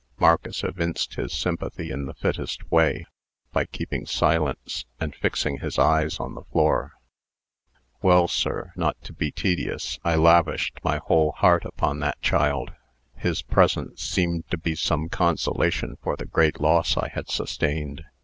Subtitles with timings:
[0.19, 3.05] Marcus evinced his sympathy in the fittest way,
[3.53, 6.93] by keeping silence, and fixing his eyes on the floor.
[8.01, 12.73] "Well, sir, not to be tedious, I lavished my whole heart upon that child.
[13.15, 18.01] His presence seemed to be some consolation for the great loss I had sustained.